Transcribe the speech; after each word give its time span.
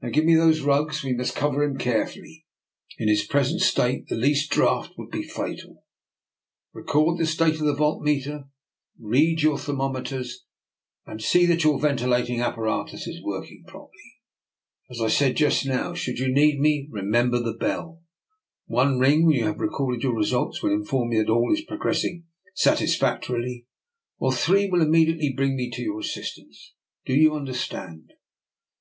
Now 0.00 0.10
give 0.10 0.24
me 0.24 0.36
those 0.36 0.60
rugs; 0.60 1.02
we 1.02 1.14
must 1.14 1.34
cover 1.34 1.64
him 1.64 1.76
carefully. 1.78 2.46
In 2.96 3.08
his 3.08 3.24
present 3.26 3.60
state 3.60 4.06
the 4.06 4.14
least 4.14 4.52
draught 4.52 4.92
would 4.96 5.10
be 5.10 5.24
fatal. 5.24 5.82
Record 6.72 7.18
the 7.18 7.26
state 7.26 7.54
of 7.54 7.66
the 7.66 7.74
volt 7.74 8.00
meter, 8.00 8.44
read 9.00 9.42
your 9.42 9.58
thermometers, 9.58 10.44
and 11.06 11.20
see 11.20 11.44
that 11.46 11.64
your 11.64 11.80
ventilating 11.80 12.40
apparatus 12.40 13.08
is 13.08 13.20
work 13.24 13.46
13 13.46 13.64
190 13.64 13.64
DR. 13.64 13.66
NIKOLA'S 13.66 13.66
EXPERIMENT. 13.66 13.66
ing 13.66 13.72
properly. 13.72 14.12
As 14.90 15.00
I 15.00 15.08
said 15.08 15.36
just 15.36 15.66
now, 15.66 15.92
should 15.92 16.20
you 16.20 16.32
need 16.32 16.60
me, 16.60 16.86
remember 16.92 17.40
the 17.42 17.58
bell. 17.58 18.00
One 18.66 19.00
ring, 19.00 19.26
when 19.26 19.34
you 19.34 19.46
have 19.46 19.58
recorded 19.58 20.04
your 20.04 20.14
results, 20.14 20.62
will 20.62 20.70
inform 20.72 21.08
me 21.08 21.18
that 21.18 21.28
all 21.28 21.52
is 21.52 21.64
progressing 21.64 22.26
satisfactorily, 22.54 23.66
while 24.18 24.30
three 24.30 24.68
will 24.70 24.82
immediately 24.82 25.34
bring 25.36 25.56
me 25.56 25.68
to 25.72 25.82
your 25.82 25.98
as 25.98 26.14
sistance. 26.14 26.74
Do 27.04 27.12
you 27.14 27.34
understand? 27.34 28.12